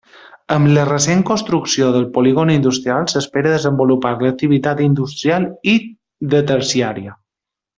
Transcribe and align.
Amb 0.53 0.69
la 0.75 0.83
recent 0.87 1.19
construcció 1.29 1.89
del 1.97 2.07
polígon 2.15 2.51
industrial 2.55 3.05
s'espera 3.13 3.53
desenvolupar 3.57 4.15
l'activitat 4.27 4.83
industrial 4.89 5.49
i 5.75 5.81
de 6.33 6.45
terciària. 6.53 7.17